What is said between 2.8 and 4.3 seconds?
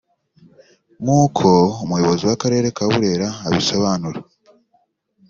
Burera abisobanura